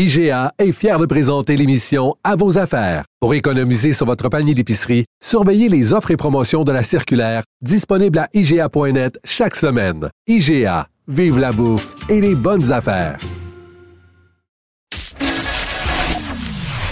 [0.00, 3.02] IGA est fier de présenter l'émission À vos affaires.
[3.18, 8.20] Pour économiser sur votre panier d'épicerie, surveillez les offres et promotions de la circulaire disponible
[8.20, 10.08] à IGA.net chaque semaine.
[10.28, 13.18] IGA, vive la bouffe et les bonnes affaires.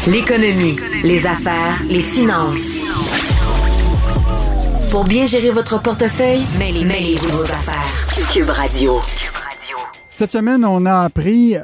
[0.08, 2.80] L'économie, les affaires, les finances.
[4.90, 7.86] Pour bien gérer votre portefeuille, mêlez, mêlez-vous vos affaires.
[8.32, 9.00] Cube Radio.
[10.12, 11.56] Cette semaine, on a appris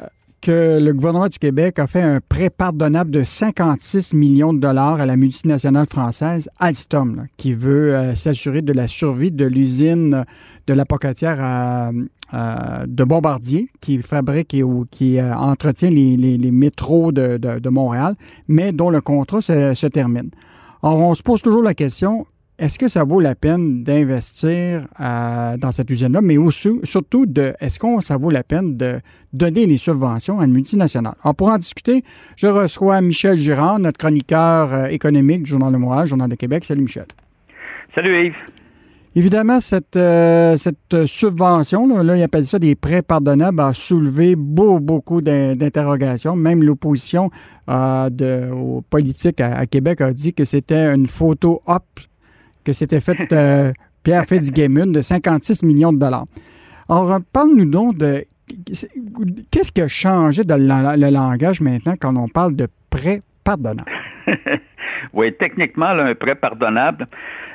[0.43, 5.01] que le gouvernement du Québec a fait un prêt pardonnable de 56 millions de dollars
[5.01, 10.25] à la multinationale française Alstom, qui veut euh, s'assurer de la survie de l'usine
[10.67, 11.91] de la pocatière
[12.33, 18.17] de Bombardier, qui fabrique et qui euh, entretient les, métros de, Montréal,
[18.49, 20.31] mais dont le contrat se, se termine.
[20.83, 22.27] Alors, on se pose toujours la question,
[22.59, 27.55] est-ce que ça vaut la peine d'investir euh, dans cette usine-là, mais aussi, surtout, de,
[27.61, 29.01] est-ce qu'on ça vaut la peine de
[29.33, 31.15] donner des subventions à une multinationale?
[31.23, 32.05] Alors, pour en discuter,
[32.37, 36.65] je reçois Michel Girard, notre chroniqueur euh, économique du Journal de Montréal, Journal de Québec.
[36.65, 37.07] Salut, Michel.
[37.95, 38.35] Salut Yves.
[39.15, 44.37] Évidemment, cette, euh, cette subvention, là, là, ils appellent ça des prêts pardonnables, a soulevé
[44.37, 46.35] beau- beaucoup d'in- d'interrogations.
[46.35, 47.31] Même l'opposition
[47.69, 51.85] euh, aux politiques à, à Québec a dit que c'était une photo op,
[52.65, 56.27] que c'était fait euh, Pierre Fitzgibbon de 56 millions de dollars.
[56.89, 58.25] Alors, parle-nous donc de
[59.51, 63.91] qu'est-ce qui a changé dans le, langage maintenant quand on parle de prêts pardonnables?
[65.13, 67.07] Oui, techniquement, là, un prêt pardonnable,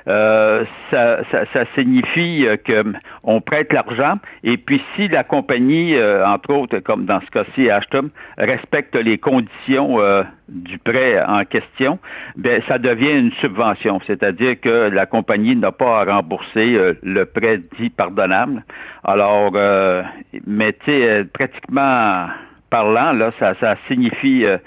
[0.07, 5.95] euh, ça, ça, ça signifie euh, que on prête l'argent et puis si la compagnie,
[5.95, 11.43] euh, entre autres, comme dans ce cas-ci, Ashton, respecte les conditions euh, du prêt en
[11.43, 11.99] question,
[12.37, 17.25] ben ça devient une subvention, c'est-à-dire que la compagnie n'a pas à rembourser euh, le
[17.25, 18.63] prêt dit pardonnable.
[19.03, 20.03] Alors, euh,
[20.45, 22.27] mais tu sais, euh, pratiquement
[22.69, 24.57] parlant, là, ça, ça signifie euh,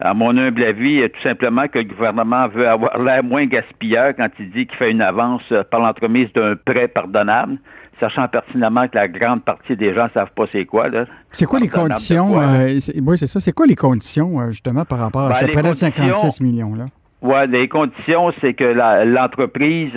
[0.00, 4.14] à mon humble avis, euh, tout simplement que le gouvernement veut avoir l'air moins gaspilleur
[4.16, 7.58] quand il dit qu'il fait une avance euh, par l'entremise d'un prêt pardonnable,
[8.00, 10.88] sachant pertinemment que la grande partie des gens ne savent pas c'est quoi.
[10.88, 11.04] Là.
[11.32, 12.40] C'est quoi les conditions?
[12.40, 13.40] euh, c'est- oui, c'est ça.
[13.40, 16.86] C'est quoi les conditions, justement, par rapport à Ben, ce prêt de conditions- 56 millions-là?
[17.22, 18.64] Ouais, les conditions, c'est que
[19.04, 19.92] l'entreprise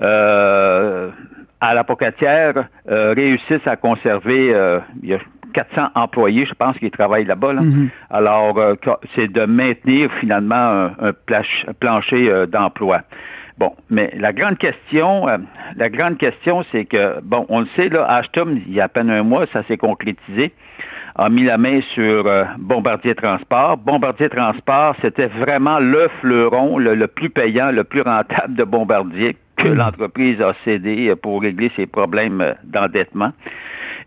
[0.00, 1.10] euh,
[1.60, 5.18] à la pocatière euh, réussisse à conserver, euh, il y a
[5.54, 7.52] 400 employés, je pense, qui travaillent là-bas.
[7.54, 7.62] là.
[7.62, 7.88] Mhm.
[8.10, 8.74] Alors, euh,
[9.14, 13.00] c'est de maintenir finalement un, un plach- un plancher euh, d'emploi.
[13.56, 15.38] Bon, mais la grande question, euh,
[15.76, 18.88] la grande question, c'est que, bon, on le sait, là, Ashton, il y a à
[18.88, 20.52] peine un mois, ça s'est concrétisé,
[21.16, 23.76] a mis la main sur euh, Bombardier Transport.
[23.76, 29.36] Bombardier Transport, c'était vraiment le fleuron, le, le plus payant, le plus rentable de Bombardier
[29.64, 33.32] que l'entreprise a cédé euh, pour régler ses problèmes euh, d'endettement.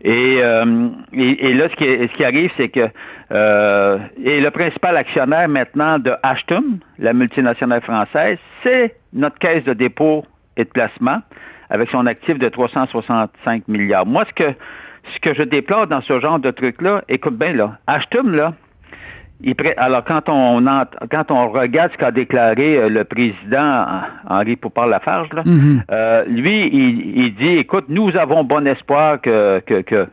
[0.02, 2.88] Et, euh, et, et là, ce qui, ce qui arrive, c'est que
[3.32, 9.74] euh, et le principal actionnaire maintenant de Ashton, la multinationale française, c'est notre caisse de
[9.74, 10.24] dépôt
[10.56, 11.18] et de placement
[11.70, 14.06] avec son actif de 365 milliards.
[14.06, 14.54] Moi, ce que
[15.14, 18.54] ce que je déplore dans ce genre de truc-là, écoute bien là, Ashton, là,
[19.76, 20.64] alors quand on
[21.10, 23.86] quand on regarde ce qu'a déclaré euh, le président
[24.28, 25.82] Henri Poupard-Lafarge, Mhm.
[25.90, 30.08] euh, lui, il, il dit, écoute, nous avons bon espoir que, que, que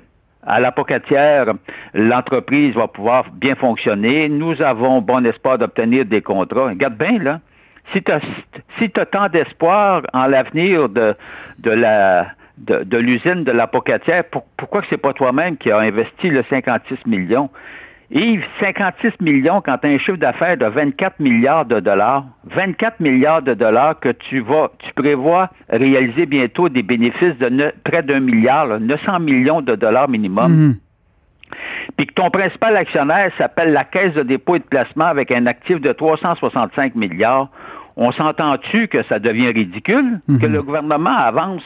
[0.48, 1.48] à la Pocatière,
[1.96, 4.30] l'entreprise va pouvoir bien fonctionner.
[4.30, 6.68] Nous avons bon espoir d'obtenir des contrats.
[6.70, 7.40] Regarde bien, là.
[7.94, 8.20] Si tu as,
[8.78, 11.16] si t'as tant d'espoir en l'avenir de,
[11.60, 12.28] de la
[12.60, 16.30] de, de l'usine de la Pocatière, pour- pourquoi que c'est pas toi-même qui a investi
[16.30, 17.50] le 56 millions?
[18.12, 23.00] Yves, 56 millions quand tu as un chiffre d'affaires de 24 milliards de dollars, 24
[23.00, 28.04] milliards de dollars que tu vas, tu prévois réaliser bientôt des bénéfices de ne- près
[28.04, 30.52] d'un milliard, là, 900 millions de dollars minimum.
[30.52, 30.76] Mhm.
[31.98, 35.46] Puis que ton principal actionnaire s'appelle la Caisse de dépôt et de placement avec un
[35.46, 37.50] actif de 365 milliards.
[37.98, 41.64] On s'entend-tu que ça devient ridicule que le gouvernement avance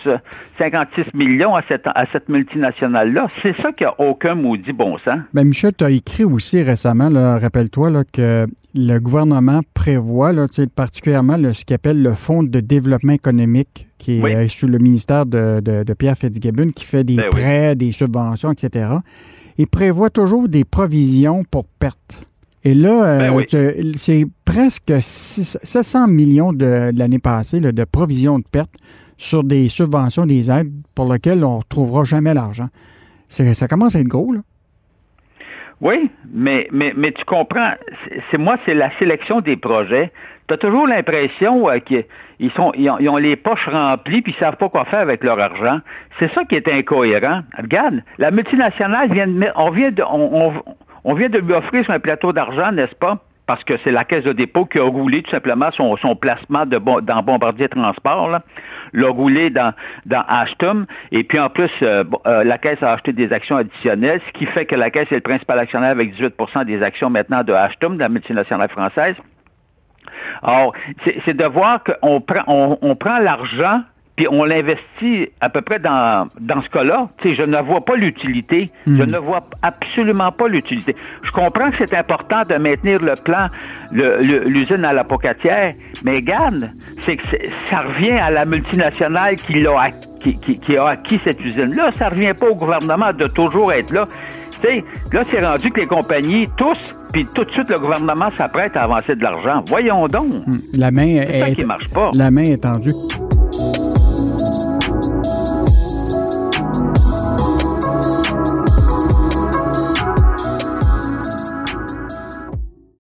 [0.59, 3.29] 56 millions à cette, à cette multinationale-là?
[3.41, 5.19] C'est ça qui a aucun maudit bon sens.
[5.33, 7.09] Ben Michel, tu as écrit aussi récemment,
[7.39, 8.45] rappelle-toi, que
[8.75, 10.45] le gouvernement prévoit, là,
[10.75, 14.33] particulièrement là, ce qu'il appelle le Fonds de développement économique, qui est Oui.
[14.35, 17.41] euh, sous le ministère de, de- de Pierre Fitzgibbon, qui fait des Ben oui.
[17.41, 18.87] prêts, des subventions, etc.
[19.57, 22.23] Il prévoit toujours des provisions pour perte.
[22.65, 23.45] Et là, Ben euh, oui.
[23.45, 28.73] tu- c'est presque six- 700 millions de, de l'année passée là, de provisions de pertes
[29.17, 32.67] sur des subventions, des aides pour lesquelles on ne retrouvera jamais l'argent.
[33.29, 34.39] Ça commence à être gros, là.
[35.81, 37.71] Oui, mais, mais, mais tu comprends,
[38.29, 40.11] c'est moi, c'est la sélection des projets.
[40.49, 42.03] Tu as toujours l'impression euh, qu'ils
[42.39, 44.99] ils sont, ils ont, ils ont les poches remplies puis ils savent pas quoi faire
[44.99, 45.79] avec leur argent.
[46.19, 47.41] C'est ça qui est incohérent.
[47.57, 50.53] Regarde, la multinationale vient de mettre- on vient de, on, on,
[51.03, 53.17] on vient de lui offrir sur un plateau d'argent, n'est-ce pas?
[53.45, 56.67] Parce que c'est la caisse de dépôt qui a roulé tout simplement son, son placement
[56.67, 58.39] de dans Bombardier Transport,
[58.93, 59.73] l'a roulé dans,
[60.05, 60.23] dans.
[61.11, 64.45] Et puis en plus, euh, euh, la caisse a acheté des actions additionnelles, ce qui
[64.45, 67.91] fait que la caisse est le principal actionnaire avec 18% des actions maintenant de Ashton,
[67.91, 69.15] de la multinationale française.
[70.43, 70.73] Alors,
[71.25, 73.81] c'est de voir qu'on prend, on, on prend l'argent
[74.19, 77.07] puis on l'investit à peu près dans, dans ce cas-là.
[77.23, 78.65] Je ne vois pas l'utilité.
[78.85, 80.93] Je ne vois absolument pas l'utilité.
[81.23, 83.47] Je comprends que c'est important de maintenir le plan,
[83.93, 85.73] l'usine à la Pocatière,
[86.03, 86.69] mais regarde,
[86.99, 87.23] c'est que
[87.67, 89.77] ça revient à la multinationale qui, l'a
[90.19, 91.91] qui, qui- qui a acquis cette usine-là.
[91.93, 94.05] Ça revient pas au gouvernement de toujours être là.
[94.61, 94.83] Tu sais,
[95.13, 96.77] là, c'est rendu que les compagnies, tous,
[97.13, 99.63] puis tout de suite, le gouvernement s'apprête à avancer de l'argent.
[99.69, 100.25] Voyons donc.
[100.77, 102.11] La main C'est ça est, qui marche pas.
[102.13, 102.91] La main est tendue.